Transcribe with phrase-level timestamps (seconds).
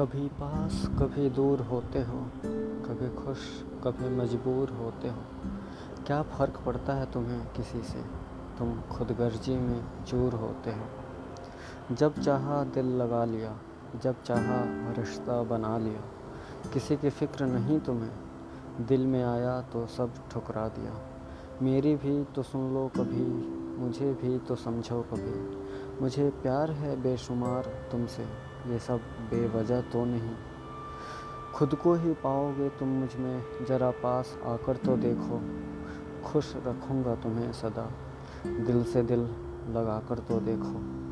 [0.00, 2.26] कभी पास, कभी दूर होते हो,
[2.84, 3.38] कभी खुश,
[3.84, 5.22] कभी मजबूर होते हो।
[6.06, 8.02] क्या फ़र्क पड़ता है तुम्हें किसी से?
[8.58, 10.86] तुम खुद गर्जी में चूर होते हो।
[11.94, 13.58] जब चाहा दिल लगा लिया,
[14.02, 16.00] जब चाहा रिश्ता बना लिया,
[16.72, 18.12] किसी की फ़िक्र नहीं तुम्हें।
[18.86, 20.94] दिल में आया तो सब ठुकरा दिया।
[21.62, 23.26] मेरी भी तो सुन लो कभी,
[23.78, 25.56] मुझे भी तो समझो कभी।
[26.02, 27.62] मुझे प्यार है बेशुमार
[27.92, 28.96] तुमसे। ये सब
[29.30, 30.34] बेवजह तो नहीं।
[31.54, 35.40] खुद को ही पाओगे तुम मुझमें, ज़रा पास आकर तो देखो।
[36.24, 37.90] खुश रखूँगा तुम्हें सदा,
[38.46, 39.20] दिल से दिल
[39.70, 41.09] लगा कर तो देखो।